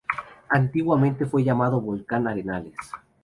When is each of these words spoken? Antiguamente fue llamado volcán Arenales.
Antiguamente 0.49 1.27
fue 1.27 1.43
llamado 1.43 1.79
volcán 1.79 2.27
Arenales. 2.27 2.75